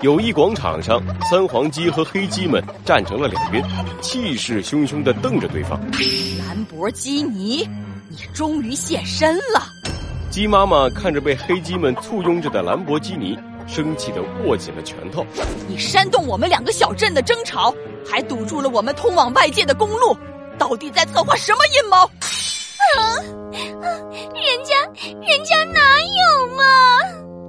[0.00, 3.64] 友谊广场上，三黄鸡和黑鸡们站成了两边，
[4.00, 5.76] 气势汹汹地瞪着对方。
[6.38, 7.68] 兰博基尼，
[8.08, 9.60] 你终于现身了！
[10.30, 15.26] 鸡妈妈看着被黑鸡们簇拥着的兰博基尼，生气地握紧了拳头。
[15.66, 17.74] 你煽动我们两个小镇的争吵，
[18.08, 20.16] 还堵住了我们通往外界的公路，
[20.56, 21.96] 到底在策划什么阴谋？
[22.96, 23.18] 啊，
[24.32, 24.76] 人家
[25.26, 26.64] 人家哪有嘛？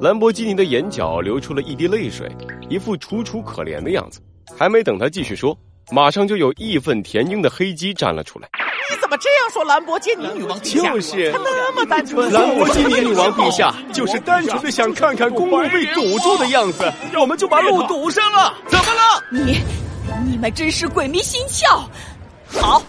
[0.01, 2.29] 兰博基尼的眼角流出了一滴泪水，
[2.69, 4.21] 一副楚楚可怜的样子。
[4.57, 5.57] 还没等他继续说，
[5.91, 8.47] 马上就有义愤填膺的黑鸡站了出来。
[8.89, 10.93] 你怎么这样说兰博基尼女王陛下？
[10.93, 12.31] 就是他那么单纯。
[12.31, 16.89] 兰博基尼女王陛下就是单纯的想看看公路被堵住的样子，
[17.19, 18.53] 我们就把路堵上了。
[18.67, 19.23] 怎么了？
[19.31, 19.59] 你，
[20.25, 21.83] 你们真是鬼迷心窍。
[22.47, 22.81] 好，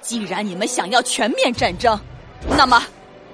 [0.00, 1.96] 既然你们想要全面战争，
[2.56, 2.82] 那么，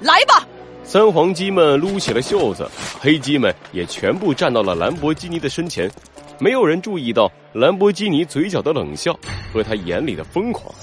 [0.01, 0.47] 来吧。
[0.85, 5.91] 三黄鸡们撸起了袖子，黑鸡们也全部站到了兰博基尼的身前。
[6.39, 9.19] 没有人注意到兰博基尼嘴角的冷笑
[9.53, 10.75] 和他眼里的疯狂。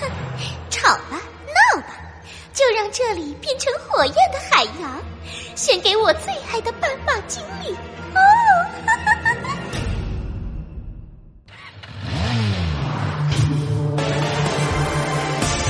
[0.00, 0.08] 哼，
[0.70, 1.20] 吵吧，
[1.74, 1.88] 闹吧，
[2.54, 5.02] 就让这里变成火焰的海洋，
[5.54, 7.74] 献给我最爱的斑马经理。
[8.14, 8.20] 哦，
[8.86, 9.56] 哈哈哈哈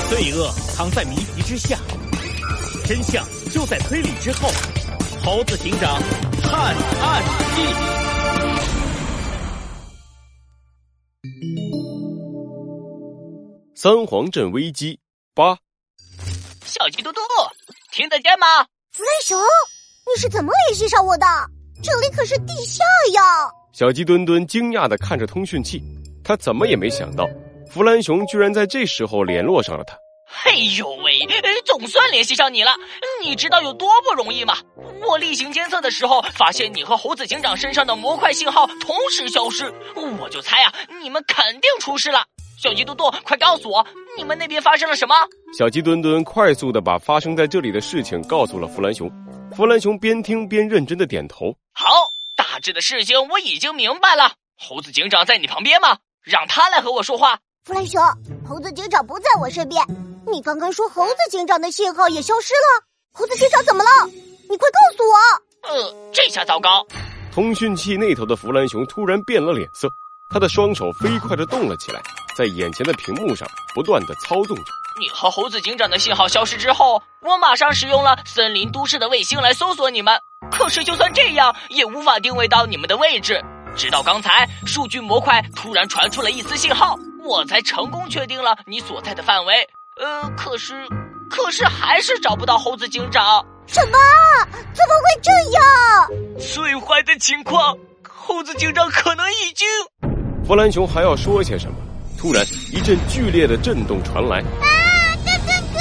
[0.08, 1.78] 罪恶藏在谜题之下。
[2.91, 4.48] 真相就在推理之后，
[5.22, 6.02] 猴子警长
[6.42, 7.22] 探案
[7.55, 7.62] 记。
[13.77, 14.98] 三皇镇危机
[15.36, 15.56] 八，
[16.64, 17.20] 小鸡嘟嘟，
[17.92, 18.64] 听得见吗？
[18.91, 21.25] 弗兰熊，你是怎么联系上我的？
[21.80, 22.82] 这里可是地下
[23.14, 23.22] 呀！
[23.72, 25.80] 小鸡墩墩惊讶的看着通讯器，
[26.25, 27.25] 他怎么也没想到，
[27.70, 29.97] 弗兰熊居然在这时候联络上了他。
[30.32, 31.09] 嘿呦喂，
[31.81, 32.73] 总算联系上你了！
[33.23, 34.59] 你知道有多不容易吗？
[35.09, 39.72] 我例行监测的时候，发现你和猴子警长身上的模块信号同时消失，
[40.20, 42.22] 我就猜啊，你们肯定出事了。
[42.62, 45.14] 小鸡嘟嘟，快告诉我，你们那边发生了什么？
[45.56, 49.10] 小鸡墩墩快速的把发生在这里的事情告诉了弗兰熊。
[49.56, 51.47] 弗兰熊边听边认真的点头。
[51.72, 51.88] 好，
[52.37, 54.34] 大致的事情我已经明白了。
[54.59, 55.97] 猴子警长在你旁边吗？
[56.22, 57.38] 让他来和我说话。
[57.65, 58.03] 弗兰熊，
[58.47, 59.83] 猴子警长不在我身边。
[60.30, 63.91] 你刚刚说猴子警长的信号也消失了，猴子警长怎么了？
[64.48, 65.16] 你快告诉我！
[65.68, 66.86] 呃，这下糟糕。
[67.32, 69.88] 通讯器那头的弗兰熊突然变了脸色，
[70.32, 72.00] 他的双手飞快的动了起来，
[72.36, 74.62] 在眼前的屏幕上不断的操纵着。
[75.00, 80.20] 你和猴子警长的信号消失之后，我马上使用了森林都市的卫星来搜索你们，
[80.52, 83.42] 可是就算这样，也无法定位到你们的位置。
[83.76, 89.68] 直到刚才，数据模块突然传出了一丝信号，我才成功确定了你所在的范围。
[90.00, 90.72] 呃，可是，
[91.28, 93.22] 可是还是找不到猴子警长。
[93.66, 93.99] 什么？
[94.72, 96.11] 怎么会这样？
[96.38, 97.77] 最坏的情况，
[98.09, 99.69] 猴子警长可能已经……
[100.43, 101.77] 弗兰熊还要说些什么？
[102.19, 104.39] 突然，一阵剧烈的震动传来。
[104.39, 105.78] 啊，哥哥哥，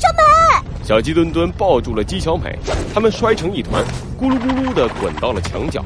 [0.00, 0.84] 小美！
[0.84, 2.58] 小鸡墩墩抱住了鸡小美，
[2.92, 3.80] 他们摔成一团，
[4.20, 5.84] 咕噜咕噜的滚到了墙角。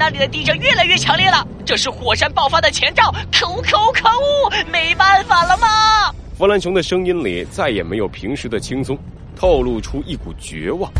[0.00, 3.14] 那里的地震越来越强烈了，这是火山爆发的前兆！
[3.30, 4.50] 可恶可恶可恶！
[4.72, 6.10] 没办法了吗？
[6.38, 8.98] 弗兰熊的声音里再也没有平时的轻松，
[9.36, 10.90] 透露出一股绝望。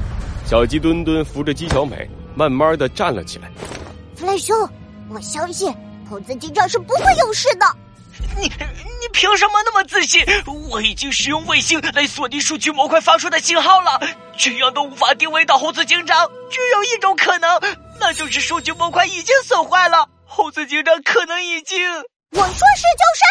[0.44, 3.50] 小鸡墩墩扶着鸡小美，慢慢的站了起来。
[4.14, 4.54] 弗兰熊，
[5.08, 5.74] 我相信
[6.06, 7.64] 猴子警长是不会有事的。
[8.36, 10.22] 你你凭什么那么自信？
[10.68, 13.98] 我已经使用卫星来锁定数据模块发出的信号了，
[14.36, 16.28] 这样都无法定位到猴子警长。
[16.50, 17.48] 只有一种可能。
[18.00, 21.78] 那就是数据模块已经损坏了，猴子警长可能已经……
[22.32, 23.22] 我说是就是。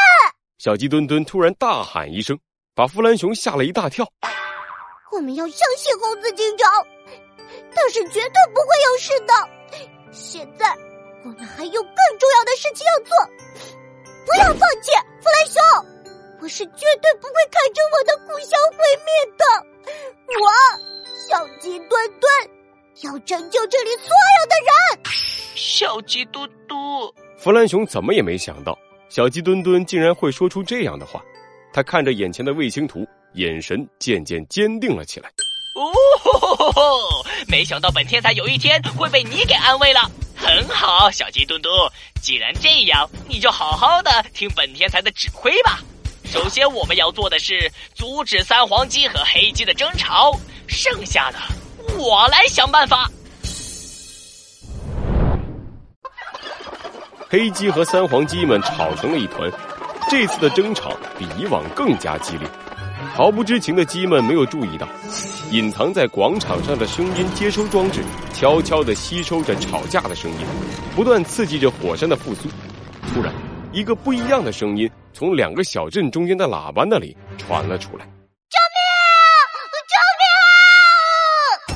[0.60, 2.38] 小鸡墩墩突然大喊一声，
[2.76, 4.08] 把弗兰熊吓了一大跳。
[5.12, 6.72] 我们要相信猴子警长，
[7.74, 9.34] 他是绝对不会有事的。
[10.12, 10.68] 现在
[11.26, 13.18] 我们还有更重要的事情要做，
[14.26, 15.62] 不要放弃，弗兰熊，
[16.42, 19.44] 我是绝对不会看着我的故乡毁灭的。
[20.40, 20.89] 我。
[23.02, 25.04] 要拯救这里所有的人！
[25.56, 28.78] 小鸡嘟嘟，弗兰熊怎么也没想到，
[29.10, 31.22] 小鸡墩墩竟然会说出这样的话。
[31.72, 35.30] 他看着眼前的卫星图，眼神渐渐坚定了起来。
[35.76, 40.02] 哦吼吼吼，没想到本天才有一天会被你给安慰了。
[40.36, 41.70] 很好，小鸡嘟嘟，
[42.22, 45.80] 既然这样，你就好好的听本天才的指挥吧。
[46.26, 50.38] 首先，我们要做的是阻止三黄鸡和黑鸡的争吵，
[50.68, 51.40] 剩下的。
[51.98, 53.10] 我来想办法。
[57.30, 59.52] 黑鸡和三黄鸡们吵成了一团，
[60.10, 62.50] 这次的争吵比以往更加激烈。
[63.14, 64.88] 毫不知情的鸡们没有注意到，
[65.52, 68.02] 隐藏在广场上的声音接收装置
[68.34, 70.40] 悄悄地吸收着吵架的声音，
[70.96, 72.48] 不断刺激着火山的复苏。
[73.14, 73.34] 突然，
[73.72, 78.06] 一个不一样的声音从两个小镇中间的喇叭那里传了出来
[78.50, 78.80] ：“救命！
[79.90, 79.96] 救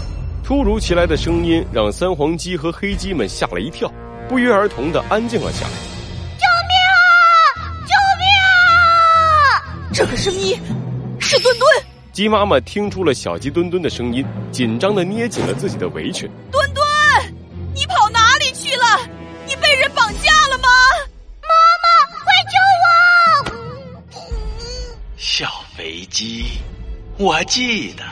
[0.02, 3.90] 命！”突如其来的声音让三黄鸡和黑鸡们吓了一跳，
[4.28, 5.72] 不约而同的安静了下来。
[6.38, 7.72] 救命啊！
[7.88, 9.64] 救命啊！
[9.94, 10.60] 这个声音。
[11.18, 16.30] 是墩墩，鸡妈妈听出了小鸡墩墩的声音，紧张的捏紧了自己的围裙。
[16.52, 16.86] 墩墩，
[17.74, 19.00] 你跑哪里去了？
[19.48, 20.68] 你被人绑架了吗？
[21.42, 21.48] 妈
[21.82, 21.88] 妈，
[22.20, 22.60] 快救
[23.48, 25.14] 我！
[25.16, 26.60] 小肥鸡，
[27.18, 28.04] 我记得，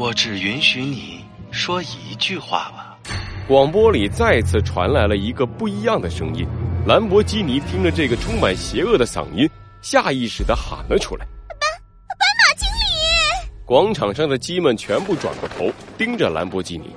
[0.00, 2.96] 我只允许你说一句话吧。
[3.46, 6.46] 广播里再次传来了一个不一样的声音。
[6.86, 9.46] 兰博基尼听着这个充满邪恶的嗓音。
[9.82, 11.26] 下意识的喊了出来
[11.60, 11.68] ：“斑
[12.18, 16.90] 斑马经理！”广场上的鸡们全部转过头盯着兰博基尼。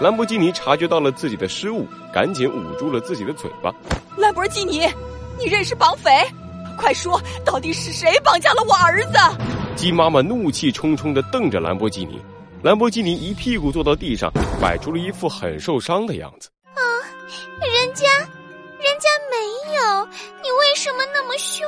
[0.00, 3.72] 兰博基尼察觉到了自己的失误，赶紧捂住了自己的嘴巴。
[4.16, 4.80] 兰博基尼，
[5.38, 6.10] 你认识绑匪？
[6.76, 9.18] 快说，到底是谁绑架了我儿子？
[9.76, 12.20] 鸡妈妈怒气冲冲的瞪着兰博基尼。
[12.60, 16.50] 兰博基尼一屁股坐到地上，摆出了一副很受伤的样子。
[16.74, 16.80] 啊，
[17.60, 19.36] 人家，人家没
[19.76, 20.06] 有，
[20.42, 21.64] 你为什么那么凶？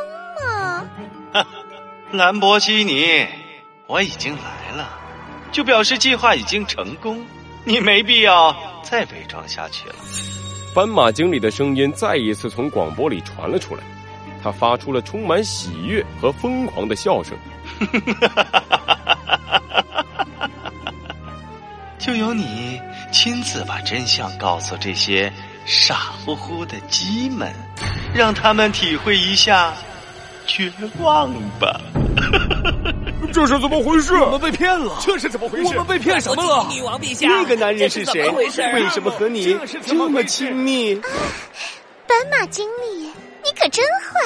[1.33, 1.47] 啊，
[2.11, 3.25] 兰博基尼，
[3.87, 4.99] 我已经来了，
[5.53, 7.25] 就表示计划已经成功，
[7.65, 9.95] 你没必要再伪装下去了。
[10.75, 13.83] 斑马经理的声音再一次从广播里传了出来，
[14.43, 17.39] 他发出了充满喜悦和疯狂的笑声。
[22.01, 22.81] 就由你
[23.13, 25.31] 亲自把真相告诉这些
[25.67, 25.95] 傻
[26.25, 27.53] 乎乎的鸡们，
[28.15, 29.75] 让他们体会一下。
[30.47, 31.31] 绝望
[31.61, 31.81] 吧！
[33.33, 34.15] 这是怎么回事？
[34.15, 34.99] 我们被骗了！
[35.01, 35.67] 这是怎么回事？
[35.67, 36.67] 我们被骗什么了？
[36.73, 38.29] 女王陛下，那个男人是谁？
[38.31, 39.57] 为什么和你
[39.87, 40.95] 这么亲密？
[42.07, 43.05] 斑马经理，
[43.45, 44.21] 你可真坏！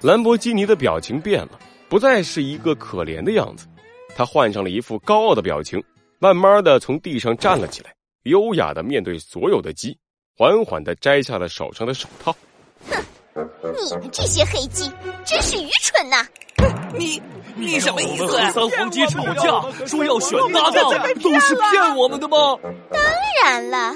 [0.00, 1.50] 兰博基尼的表情变了，
[1.88, 3.68] 不再是一个可怜的样子，
[4.16, 5.80] 他换上了一副高傲的表情，
[6.22, 7.92] 慢慢的从地上站了起来，
[8.22, 9.98] 优雅的面对所有的鸡，
[10.38, 12.32] 缓缓的摘下了手上的手套。
[12.88, 13.04] 哼。
[13.34, 14.88] 你们这些黑鸡
[15.24, 16.24] 真是愚蠢呐！
[16.94, 17.20] 你
[17.56, 18.28] 你什么意思？
[18.52, 22.56] 三黄鸡吵架说要选搭档，都是骗我们的吗？
[22.92, 23.02] 当
[23.42, 23.92] 然了，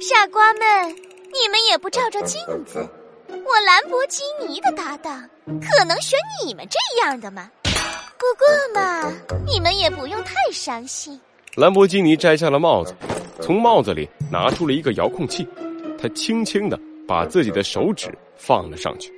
[0.00, 2.84] 傻瓜们，你们也不照照镜子，
[3.28, 5.30] 我兰博基尼的搭档
[5.60, 7.48] 可能选你们这样的吗？
[7.62, 9.08] 不过嘛，
[9.46, 11.20] 你们也不用太伤心。
[11.56, 12.94] 兰博基尼摘下了帽子，
[13.40, 15.46] 从帽子里拿出了一个遥控器，
[16.00, 16.78] 他轻轻的。
[17.08, 19.12] 把自己的手指放了上去，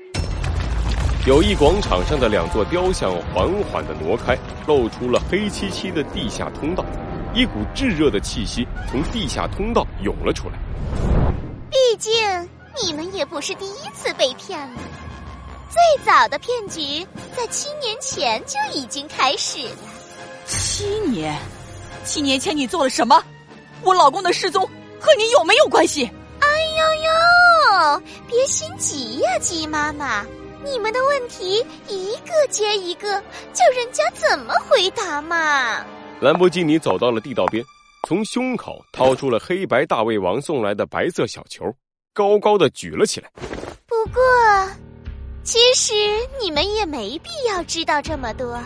[1.26, 4.34] 友谊广场上的两座雕像缓缓的挪开，
[4.66, 6.82] 露出了黑漆漆的地下通道，
[7.34, 10.54] 一股炙热的气息从地下通道涌了出来。
[11.68, 12.10] 毕竟
[12.82, 14.80] 你们也不是第一次被骗了，
[15.68, 17.06] 最早的骗局
[17.36, 19.76] 在七年前就已经开始了。
[20.46, 21.36] 七年，
[22.04, 23.22] 七年前你做了什么？
[23.82, 24.64] 我老公的失踪
[25.00, 26.08] 和你有没有关系？
[26.40, 27.10] 哎呦呦！
[27.72, 30.24] 哦，别心急呀，鸡妈妈，
[30.64, 33.20] 你们的问题一个接一个，
[33.52, 35.84] 叫人家怎么回答嘛？
[36.20, 37.64] 兰博基尼走到了地道边，
[38.06, 41.64] 从胸口掏出了黑白大胃王送来的白色小球，
[42.12, 43.28] 高高的举了起来。
[43.86, 44.22] 不过，
[45.42, 45.92] 其实
[46.40, 48.62] 你们也没必要知道这么多，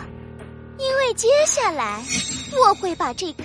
[0.78, 2.02] 因为接下来
[2.58, 3.44] 我会把这颗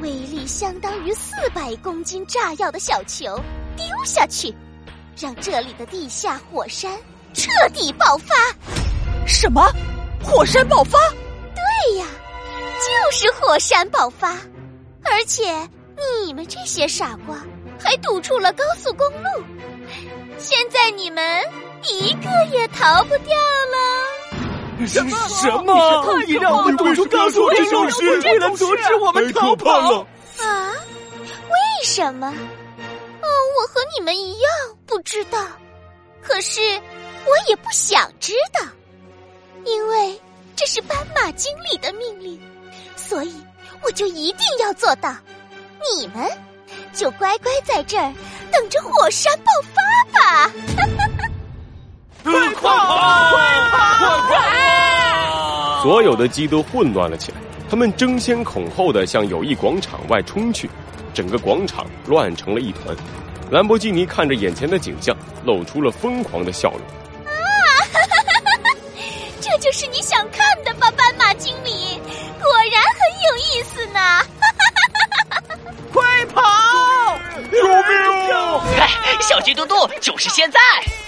[0.00, 3.38] 威力相当于四百公斤炸药的小球
[3.76, 4.54] 丢下去。
[5.16, 6.98] 让这里的地下火山
[7.32, 8.34] 彻底爆发！
[9.26, 9.62] 什么？
[10.22, 10.98] 火山爆发？
[11.54, 12.06] 对呀，
[12.80, 14.32] 就是火山爆发！
[15.04, 15.68] 而且
[16.24, 17.36] 你们这些傻瓜
[17.78, 19.44] 还堵住了高速公路，
[20.38, 21.42] 现在你们
[21.84, 23.93] 一个也逃不掉了！
[24.86, 25.16] 什么？
[25.28, 26.18] 什么？
[26.26, 30.06] 你让我们堵住高速公路，是为了阻止我们逃跑？
[30.40, 30.72] 啊？
[31.20, 32.26] 为什么？
[32.28, 33.26] 哦，
[33.58, 34.50] 我和你们一样
[34.86, 35.38] 不知道，
[36.22, 36.60] 可是
[37.24, 38.66] 我也不想知道，
[39.64, 40.20] 因为
[40.56, 42.40] 这是斑马经理的命令，
[42.96, 43.34] 所以
[43.82, 45.14] 我就一定要做到。
[45.98, 46.26] 你们
[46.94, 48.12] 就乖乖在这儿
[48.50, 49.76] 等着火山爆发
[50.18, 50.50] 吧！
[52.24, 53.30] 快跑！
[53.30, 53.38] 快
[53.70, 54.26] 跑！
[54.28, 54.53] 快跑！
[55.84, 57.36] 所有的鸡都混乱了起来，
[57.68, 60.70] 他们争先恐后的向友谊广场外冲去。
[61.12, 62.96] 整个广场乱成了一团，
[63.50, 65.14] 兰博基尼看着眼前的景象，
[65.44, 66.80] 露出了疯狂的笑容。
[67.26, 67.36] 啊，
[69.42, 72.00] 这就是你想看的吧，斑马经理？
[72.40, 72.98] 果然很
[73.28, 74.00] 有意思呢！
[75.92, 76.40] 快跑！
[77.52, 78.80] 救命！
[78.80, 78.88] 哎，
[79.20, 80.58] 小鸡嘟嘟，就是现在！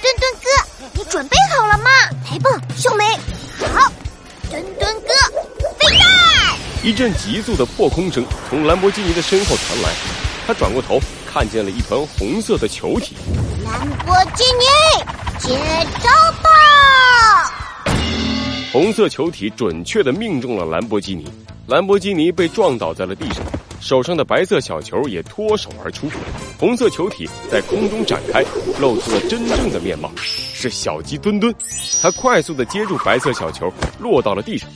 [0.03, 1.91] 墩墩哥，你准备好了吗？
[2.31, 3.05] 来吧，秀梅。
[3.75, 3.91] 好，
[4.51, 5.09] 墩墩哥，
[5.79, 6.57] 飞弹！
[6.85, 9.91] 一阵急速的破空声从兰博基尼的身后传来，
[10.47, 13.17] 他转过头，看见了一团红色的球体。
[13.65, 14.65] 兰博基尼，
[15.39, 15.59] 接
[16.01, 16.11] 招
[16.43, 17.53] 吧！
[18.73, 21.27] 红色球体准确的命中了兰博基尼，
[21.67, 23.45] 兰博基尼被撞倒在了地上，
[23.87, 26.11] 手上的白色小球也脱手而出，
[26.59, 28.45] 红色球体在空中展开，
[28.81, 31.55] 露出了真正的面貌，是小鸡墩墩。
[32.03, 34.69] 它快速的接住白色小球，落到了地上。